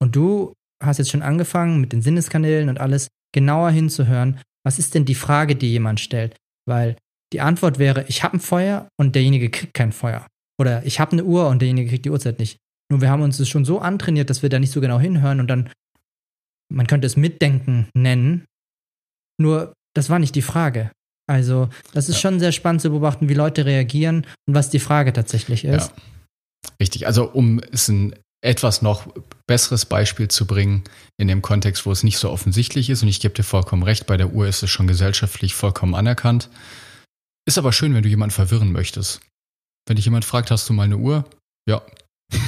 [0.00, 4.40] Und du hast jetzt schon angefangen mit den Sinneskanälen und alles genauer hinzuhören.
[4.64, 6.36] Was ist denn die Frage, die jemand stellt?
[6.66, 6.96] Weil
[7.32, 10.26] die Antwort wäre, ich habe ein Feuer und derjenige kriegt kein Feuer.
[10.60, 12.58] Oder ich habe eine Uhr und derjenige kriegt die Uhrzeit nicht.
[12.90, 15.40] Nur wir haben uns das schon so antrainiert, dass wir da nicht so genau hinhören
[15.40, 15.70] und dann,
[16.72, 18.44] man könnte es Mitdenken nennen.
[19.38, 20.90] Nur, das war nicht die Frage.
[21.26, 22.20] Also, das ist ja.
[22.22, 25.90] schon sehr spannend zu beobachten, wie Leute reagieren und was die Frage tatsächlich ist.
[25.90, 26.02] Ja.
[26.80, 29.06] Richtig, also um es ein etwas noch
[29.46, 30.84] besseres Beispiel zu bringen
[31.16, 33.02] in dem Kontext, wo es nicht so offensichtlich ist.
[33.02, 36.50] Und ich gebe dir vollkommen recht, bei der Uhr ist es schon gesellschaftlich vollkommen anerkannt.
[37.46, 39.20] Ist aber schön, wenn du jemanden verwirren möchtest.
[39.86, 41.24] Wenn dich jemand fragt, hast du mal eine Uhr?
[41.66, 41.82] Ja.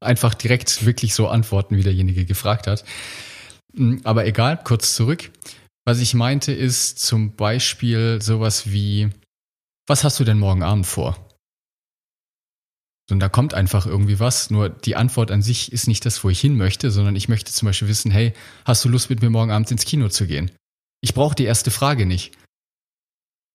[0.00, 2.84] Einfach direkt wirklich so antworten, wie derjenige gefragt hat.
[3.76, 5.30] Hm, aber egal, kurz zurück.
[5.84, 9.10] Was ich meinte ist zum Beispiel sowas wie,
[9.86, 11.22] was hast du denn morgen Abend vor?
[13.08, 14.50] Und da kommt einfach irgendwie was.
[14.50, 17.52] Nur die Antwort an sich ist nicht das, wo ich hin möchte, sondern ich möchte
[17.52, 18.32] zum Beispiel wissen, hey,
[18.64, 20.50] hast du Lust mit mir morgen Abend ins Kino zu gehen?
[21.00, 22.32] Ich brauche die erste Frage nicht.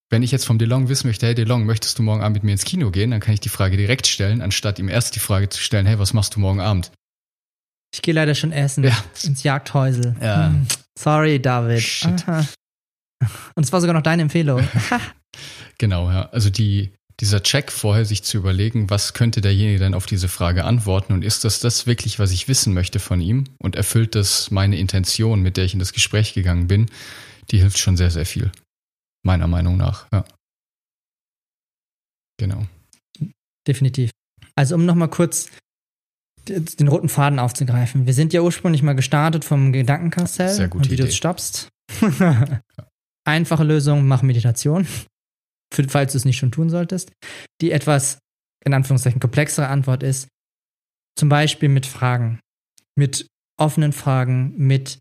[0.10, 2.52] Wenn ich jetzt vom DeLong wissen möchte, hey DeLong, möchtest du morgen Abend mit mir
[2.54, 5.50] ins Kino gehen, dann kann ich die Frage direkt stellen, anstatt ihm erst die Frage
[5.50, 6.92] zu stellen, hey, was machst du morgen Abend?
[7.94, 9.04] Ich gehe leider schon essen ja.
[9.24, 10.16] ins Jagdhäusel.
[10.22, 10.48] Ja.
[10.48, 10.68] Hm.
[10.98, 11.82] Sorry, David.
[11.82, 12.26] Shit.
[13.56, 14.68] Und es war sogar noch deine Empfehlung.
[15.78, 16.30] genau, ja.
[16.30, 20.64] Also die, dieser Check vorher, sich zu überlegen, was könnte derjenige denn auf diese Frage
[20.64, 24.52] antworten und ist das das wirklich, was ich wissen möchte von ihm und erfüllt das
[24.52, 26.90] meine Intention, mit der ich in das Gespräch gegangen bin,
[27.52, 28.52] die hilft schon sehr, sehr viel.
[29.24, 30.26] Meiner Meinung nach, ja.
[32.38, 32.66] Genau.
[33.68, 34.10] Definitiv.
[34.56, 35.50] Also um nochmal kurz
[36.48, 38.06] den roten Faden aufzugreifen.
[38.06, 41.10] Wir sind ja ursprünglich mal gestartet vom Gedankenkarussell Sehr gute und wie du Idee.
[41.10, 41.70] es stoppst.
[43.26, 44.88] Einfache Lösung, mach Meditation,
[45.74, 47.12] für, falls du es nicht schon tun solltest.
[47.62, 48.20] Die etwas,
[48.66, 50.28] in Anführungszeichen, komplexere Antwort ist,
[51.18, 52.40] zum Beispiel mit Fragen,
[52.96, 53.28] mit
[53.60, 55.00] offenen Fragen, mit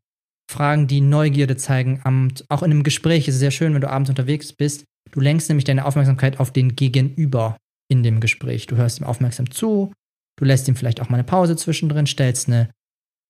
[0.50, 2.02] Fragen, die Neugierde zeigen.
[2.48, 4.84] Auch in einem Gespräch ist es sehr schön, wenn du abends unterwegs bist.
[5.12, 7.56] Du lenkst nämlich deine Aufmerksamkeit auf den Gegenüber
[7.88, 8.66] in dem Gespräch.
[8.66, 9.92] Du hörst ihm aufmerksam zu,
[10.40, 12.70] du lässt ihm vielleicht auch mal eine Pause zwischendrin, stellst eine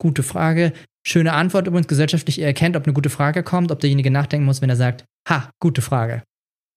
[0.01, 0.73] gute Frage.
[1.07, 2.39] Schöne Antwort übrigens gesellschaftlich.
[2.39, 5.51] Ihr erkennt, ob eine gute Frage kommt, ob derjenige nachdenken muss, wenn er sagt, ha,
[5.61, 6.23] gute Frage.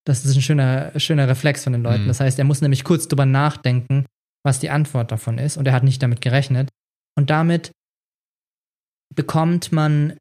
[0.05, 2.03] Das ist ein schöner, schöner Reflex von den Leuten.
[2.03, 2.07] Mhm.
[2.07, 4.05] Das heißt, er muss nämlich kurz drüber nachdenken,
[4.43, 5.55] was die Antwort davon ist.
[5.55, 6.69] Und er hat nicht damit gerechnet.
[7.15, 7.71] Und damit
[9.13, 10.17] bekommt man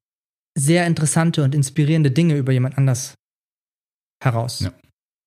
[0.57, 3.15] sehr interessante und inspirierende Dinge über jemand anders
[4.23, 4.61] heraus.
[4.61, 4.73] Ja.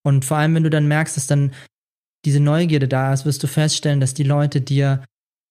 [0.06, 1.52] Und vor allem, wenn du dann merkst, dass dann
[2.26, 5.04] diese Neugierde da ist, wirst du feststellen, dass die Leute dir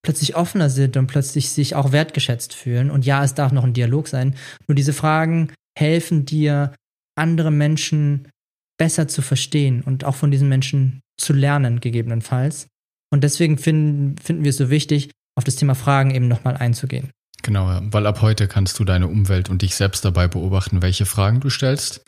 [0.05, 2.91] plötzlich offener sind und plötzlich sich auch wertgeschätzt fühlen.
[2.91, 4.35] Und ja, es darf noch ein Dialog sein.
[4.69, 6.75] Nur diese Fragen helfen dir,
[7.17, 8.29] andere Menschen
[8.77, 12.67] besser zu verstehen und auch von diesen Menschen zu lernen, gegebenenfalls.
[13.13, 17.11] Und deswegen finden, finden wir es so wichtig, auf das Thema Fragen eben nochmal einzugehen.
[17.43, 21.41] Genau, weil ab heute kannst du deine Umwelt und dich selbst dabei beobachten, welche Fragen
[21.41, 22.03] du stellst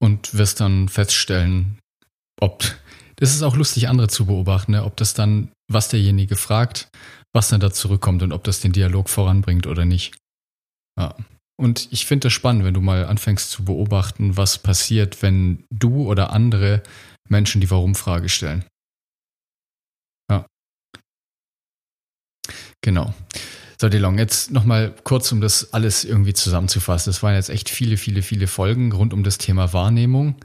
[0.00, 1.78] und wirst dann feststellen,
[2.40, 2.64] ob,
[3.20, 4.84] das ist auch lustig, andere zu beobachten, ne?
[4.84, 6.88] ob das dann, was derjenige fragt,
[7.32, 10.16] was dann da zurückkommt und ob das den Dialog voranbringt oder nicht.
[10.98, 11.14] Ja.
[11.60, 16.08] Und ich finde das spannend, wenn du mal anfängst zu beobachten, was passiert, wenn du
[16.08, 16.82] oder andere
[17.28, 18.64] Menschen die Warum-Frage stellen.
[20.30, 20.46] Ja.
[22.80, 23.12] Genau.
[23.78, 27.10] So, DeLong, jetzt nochmal kurz, um das alles irgendwie zusammenzufassen.
[27.12, 30.36] Das waren jetzt echt viele, viele, viele Folgen rund um das Thema Wahrnehmung.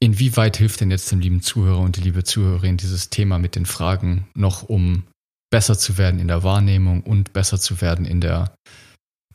[0.00, 3.66] Inwieweit hilft denn jetzt dem lieben Zuhörer und die liebe Zuhörerin dieses Thema mit den
[3.66, 5.04] Fragen noch, um
[5.50, 8.54] besser zu werden in der Wahrnehmung und besser zu werden in der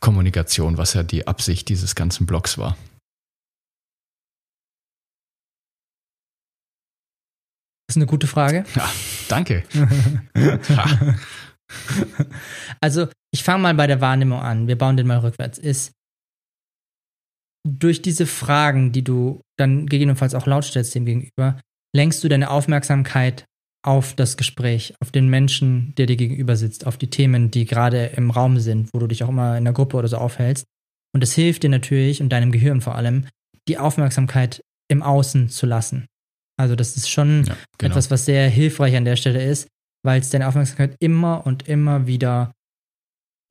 [0.00, 2.76] Kommunikation, was ja die Absicht dieses ganzen Blogs war?
[7.86, 8.64] Das ist eine gute Frage.
[8.74, 8.90] Ja,
[9.28, 9.64] danke.
[12.80, 14.66] Also, ich fange mal bei der Wahrnehmung an.
[14.66, 15.56] Wir bauen den mal rückwärts.
[15.58, 15.92] Ist
[17.68, 21.60] durch diese Fragen, die du dann gegebenenfalls auch laut stellst dem gegenüber,
[21.94, 23.44] lenkst du deine Aufmerksamkeit
[23.82, 28.06] auf das Gespräch, auf den Menschen, der dir gegenüber sitzt, auf die Themen, die gerade
[28.06, 30.66] im Raum sind, wo du dich auch immer in der Gruppe oder so aufhältst.
[31.14, 33.26] Und es hilft dir natürlich und deinem Gehirn vor allem,
[33.68, 36.06] die Aufmerksamkeit im Außen zu lassen.
[36.58, 37.92] Also das ist schon Ja, genau.
[37.92, 39.68] etwas, was sehr hilfreich an der Stelle ist,
[40.04, 42.52] weil es deine Aufmerksamkeit immer und immer wieder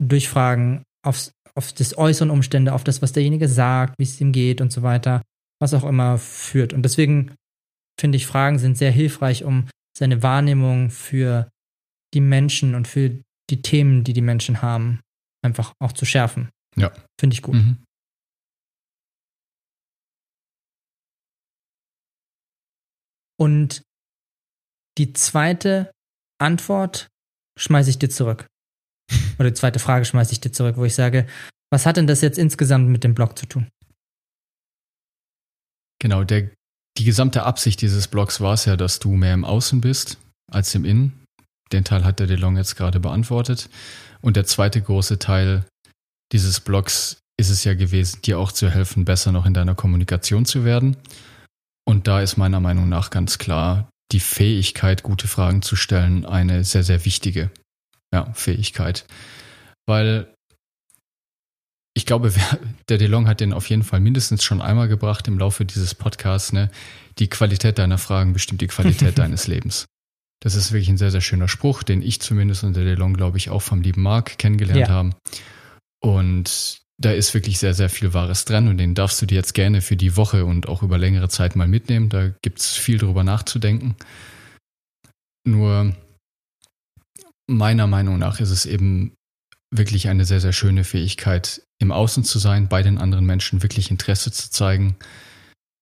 [0.00, 4.32] durch Fragen aufs, auf das äußeren Umstände, auf das, was derjenige sagt, wie es ihm
[4.32, 5.22] geht und so weiter,
[5.60, 6.72] was auch immer führt.
[6.72, 7.34] Und deswegen
[7.98, 11.50] finde ich, Fragen sind sehr hilfreich, um seine Wahrnehmung für
[12.14, 13.20] die Menschen und für
[13.50, 15.00] die Themen, die die Menschen haben,
[15.44, 16.48] einfach auch zu schärfen.
[16.76, 16.92] Ja.
[17.18, 17.54] Finde ich gut.
[17.54, 17.84] Mhm.
[23.38, 23.82] Und
[24.98, 25.90] die zweite
[26.38, 27.08] Antwort
[27.58, 28.46] schmeiße ich dir zurück.
[29.38, 31.26] Oder die zweite Frage schmeiße ich dir zurück, wo ich sage,
[31.72, 33.68] was hat denn das jetzt insgesamt mit dem Blog zu tun?
[36.00, 36.50] Genau, der,
[36.98, 40.18] die gesamte Absicht dieses Blogs war es ja, dass du mehr im Außen bist
[40.50, 41.24] als im Innen.
[41.72, 43.68] Den Teil hat der DeLong jetzt gerade beantwortet.
[44.20, 45.64] Und der zweite große Teil
[46.32, 50.44] dieses Blogs ist es ja gewesen, dir auch zu helfen, besser noch in deiner Kommunikation
[50.44, 50.96] zu werden.
[51.86, 56.64] Und da ist meiner Meinung nach ganz klar die Fähigkeit, gute Fragen zu stellen, eine
[56.64, 57.50] sehr, sehr wichtige
[58.12, 59.06] ja, Fähigkeit.
[59.86, 60.34] Weil
[61.94, 65.38] ich glaube, wer, der DeLong hat den auf jeden Fall mindestens schon einmal gebracht im
[65.38, 66.52] Laufe dieses Podcasts.
[66.52, 66.70] Ne?
[67.18, 69.86] Die Qualität deiner Fragen bestimmt die Qualität deines Lebens.
[70.42, 73.38] Das ist wirklich ein sehr, sehr schöner Spruch, den ich zumindest und der DeLong, glaube
[73.38, 74.88] ich, auch vom lieben Marc kennengelernt Ja.
[74.88, 75.14] haben.
[76.02, 79.54] Und da ist wirklich sehr, sehr viel Wahres dran und den darfst du dir jetzt
[79.54, 82.08] gerne für die Woche und auch über längere Zeit mal mitnehmen.
[82.08, 83.96] Da gibt es viel drüber nachzudenken.
[85.46, 85.94] Nur
[87.46, 89.14] meiner Meinung nach ist es eben
[89.74, 93.90] wirklich eine sehr, sehr schöne Fähigkeit, im Außen zu sein, bei den anderen Menschen wirklich
[93.90, 94.96] Interesse zu zeigen.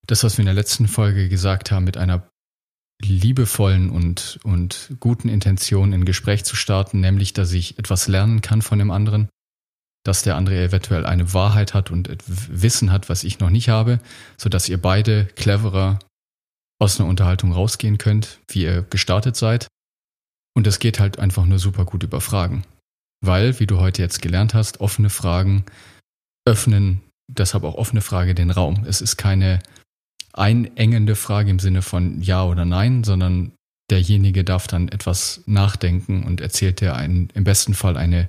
[0.06, 2.28] Das, was wir in der letzten Folge gesagt haben, mit einer
[3.02, 8.62] liebevollen und, und guten Intention in Gespräch zu starten, nämlich, dass ich etwas lernen kann
[8.62, 9.28] von dem anderen,
[10.04, 14.00] dass der andere eventuell eine Wahrheit hat und Wissen hat, was ich noch nicht habe,
[14.36, 15.98] sodass ihr beide cleverer
[16.80, 19.66] aus einer Unterhaltung rausgehen könnt, wie ihr gestartet seid.
[20.56, 22.64] Und es geht halt einfach nur super gut über Fragen.
[23.20, 25.64] Weil, wie du heute jetzt gelernt hast, offene Fragen
[26.46, 28.84] öffnen, deshalb auch offene Frage den Raum.
[28.86, 29.60] Es ist keine
[30.32, 33.52] einengende Frage im Sinne von Ja oder Nein, sondern
[33.90, 38.28] derjenige darf dann etwas nachdenken und erzählt dir ein, im besten Fall eine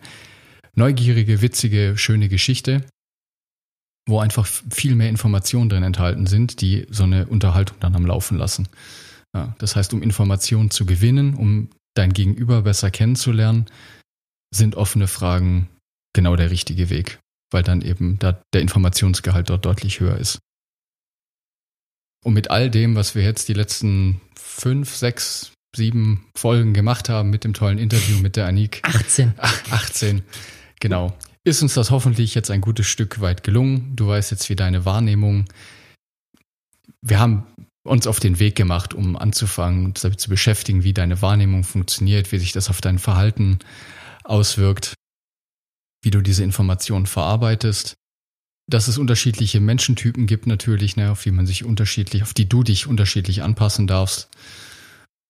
[0.75, 2.85] neugierige, witzige, schöne Geschichte,
[4.07, 8.37] wo einfach viel mehr Informationen drin enthalten sind, die so eine Unterhaltung dann am Laufen
[8.37, 8.67] lassen.
[9.35, 13.65] Ja, das heißt, um Informationen zu gewinnen, um dein Gegenüber besser kennenzulernen,
[14.51, 15.69] sind offene Fragen
[16.13, 17.19] genau der richtige Weg,
[17.51, 20.39] weil dann eben da der Informationsgehalt dort deutlich höher ist.
[22.23, 27.29] Und mit all dem, was wir jetzt die letzten fünf, sechs, sieben Folgen gemacht haben
[27.29, 28.81] mit dem tollen Interview mit der Anik.
[28.83, 29.33] 18.
[29.37, 30.23] Ach, 18.
[30.79, 31.15] Genau.
[31.45, 33.95] Ist uns das hoffentlich jetzt ein gutes Stück weit gelungen.
[33.95, 35.45] Du weißt jetzt, wie deine Wahrnehmung.
[37.01, 37.45] Wir haben
[37.83, 42.31] uns auf den Weg gemacht, um anzufangen, uns damit zu beschäftigen, wie deine Wahrnehmung funktioniert,
[42.31, 43.59] wie sich das auf dein Verhalten
[44.29, 44.93] auswirkt,
[46.01, 47.95] wie du diese Informationen verarbeitest.
[48.67, 52.63] Dass es unterschiedliche Menschentypen gibt natürlich, ne, auf die man sich unterschiedlich, auf die du
[52.63, 54.29] dich unterschiedlich anpassen darfst.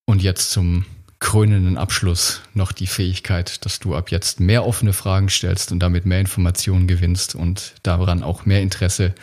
[0.06, 0.86] Und jetzt zum
[1.20, 6.06] krönenden Abschluss noch die Fähigkeit, dass du ab jetzt mehr offene Fragen stellst und damit
[6.06, 9.14] mehr Informationen gewinnst und daran auch mehr Interesse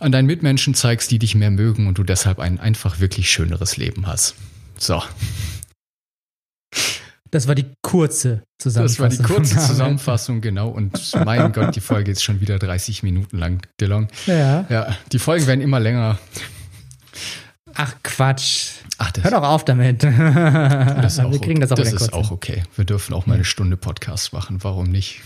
[0.00, 3.76] an deinen Mitmenschen zeigst, die dich mehr mögen und du deshalb ein einfach wirklich schöneres
[3.76, 4.34] Leben hast.
[4.78, 5.02] So.
[7.30, 9.08] Das war die kurze Zusammenfassung.
[9.08, 10.68] Das war die kurze Zusammenfassung, genau.
[10.68, 14.08] Und mein Gott, die Folge ist schon wieder 30 Minuten lang, DeLong.
[14.26, 14.66] Ja.
[14.68, 16.18] Ja, die Folgen werden immer länger.
[17.74, 18.72] Ach Quatsch.
[18.98, 20.02] Ach, das, Hör doch auf damit.
[20.02, 22.64] das ist auch, Wir kriegen das auch das ist auch okay.
[22.74, 24.62] Wir dürfen auch mal eine Stunde Podcast machen.
[24.62, 25.22] Warum nicht?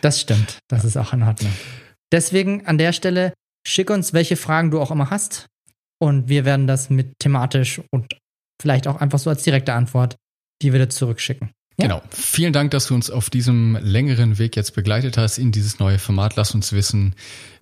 [0.00, 0.58] Das stimmt.
[0.68, 1.52] Das ist auch in Ordnung.
[2.12, 3.32] Deswegen an der Stelle
[3.66, 5.46] schick uns, welche Fragen du auch immer hast.
[5.98, 8.18] Und wir werden das mit thematisch und
[8.60, 10.16] vielleicht auch einfach so als direkte Antwort
[10.62, 11.50] die wieder zurückschicken.
[11.78, 11.88] Ja.
[11.88, 12.02] Genau.
[12.10, 15.98] Vielen Dank, dass du uns auf diesem längeren Weg jetzt begleitet hast in dieses neue
[15.98, 16.36] Format.
[16.36, 17.14] Lass uns wissen,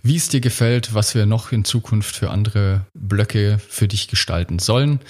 [0.03, 4.61] wie es dir gefällt, was wir noch in Zukunft für andere Blöcke für dich gestalten
[4.61, 5.01] sollen.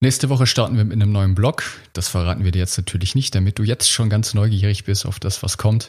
[0.00, 1.62] Nächste Woche starten wir mit einem neuen Blog.
[1.94, 5.18] Das verraten wir dir jetzt natürlich nicht, damit du jetzt schon ganz neugierig bist auf
[5.18, 5.88] das, was kommt.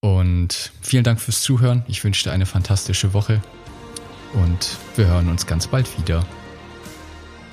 [0.00, 1.84] Und vielen Dank fürs Zuhören.
[1.88, 3.42] Ich wünsche dir eine fantastische Woche
[4.32, 6.26] und wir hören uns ganz bald wieder.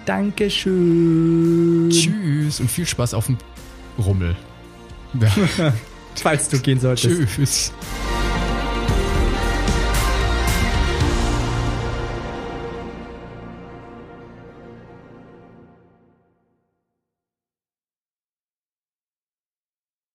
[0.05, 1.89] Dankeschön.
[1.89, 3.37] Tschüss und viel Spaß auf dem
[3.97, 4.35] Rummel.
[5.21, 5.31] Ja.
[6.21, 7.35] Falls du gehen solltest.
[7.35, 7.71] Tschüss.